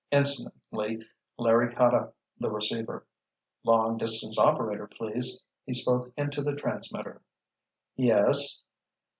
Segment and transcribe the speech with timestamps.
[0.11, 1.05] Instantly
[1.37, 3.05] Larry caught up the receiver.
[3.63, 7.21] "Long Distance Operator, please," he spoke into the transmitter.
[7.95, 8.65] "Yes?"